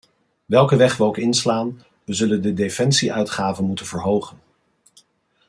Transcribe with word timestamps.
Welke 0.45 0.75
weg 0.75 0.97
we 0.97 1.03
ook 1.03 1.17
inslaan, 1.17 1.83
we 2.03 2.13
zullen 2.13 2.41
de 2.41 2.53
defensie-uitgaven 2.53 3.65
moeten 3.65 3.85
verhogen. 3.85 4.37